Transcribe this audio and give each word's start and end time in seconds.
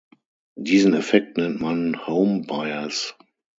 Diesen 0.57 0.95
Effekt 0.95 1.37
nennt 1.37 1.61
man 1.61 2.07
„Home 2.07 2.41
Bias“. 2.41 3.15